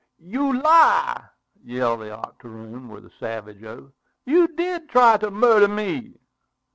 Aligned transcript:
"You 0.17 0.59
lie!" 0.59 1.25
yelled 1.63 1.99
the 1.99 2.09
octoroon, 2.09 2.89
with 2.89 3.05
a 3.05 3.11
savage 3.19 3.63
oath. 3.63 3.91
"You 4.25 4.47
did 4.47 4.89
try 4.89 5.17
to 5.17 5.29
murder 5.29 5.67
me!" 5.67 6.15